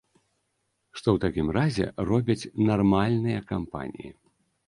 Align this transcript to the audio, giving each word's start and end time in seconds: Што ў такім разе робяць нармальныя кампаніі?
Што 0.97 1.07
ў 1.15 1.21
такім 1.25 1.51
разе 1.57 1.85
робяць 2.09 2.49
нармальныя 2.71 3.39
кампаніі? 3.51 4.11